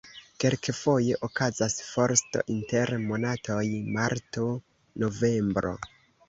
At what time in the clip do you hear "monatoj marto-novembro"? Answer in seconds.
3.11-5.77